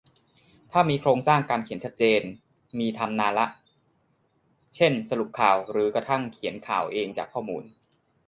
[0.71, 2.21] ถ้ามีโครงสร้างการเขียนชัดเจน
[2.79, 3.47] มีทำนานละ
[4.75, 7.63] เช่น สรุปข่าว หรือกระทั่งเขียนข่าวเองจากข้อมูล